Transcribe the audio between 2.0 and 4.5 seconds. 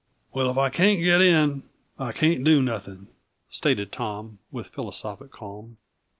can't do nothing," stated Tom,